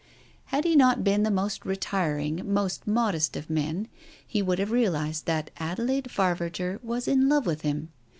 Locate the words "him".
7.61-7.89